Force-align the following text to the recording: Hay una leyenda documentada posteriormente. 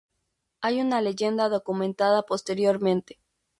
Hay 0.61 0.81
una 0.81 0.99
leyenda 0.99 1.47
documentada 1.47 2.23
posteriormente. 2.23 3.19